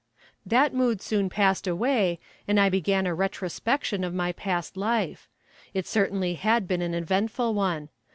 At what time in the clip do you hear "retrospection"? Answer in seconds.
3.13-4.03